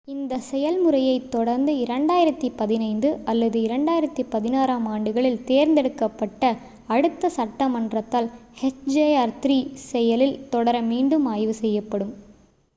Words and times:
இந்த 0.07 0.35
செயல்முறையைத் 0.45 1.27
தொடர்ந்து 1.31 1.73
2015 1.79 3.11
அல்லது 3.25 3.59
2016 3.65 4.63
ஆம் 4.75 4.87
ஆண்டுகளில் 4.87 5.37
தேர்ந்தெடுக்கப்பட்ட 5.43 6.43
அடுத்த 6.87 7.31
சட்டமன்றத்தால் 7.37 8.31
hjr-3 8.61 9.59
செயலில் 9.87 10.37
தொடர 10.49 10.81
மீண்டும் 10.91 11.27
ஆய்வு 11.33 11.55
செய்யப்படும் 11.61 12.13